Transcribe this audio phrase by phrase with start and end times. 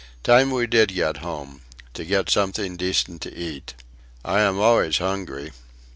[0.23, 1.61] "Time we did get home...
[1.93, 3.75] to get something decent to eat...
[4.25, 5.51] I am always hungry."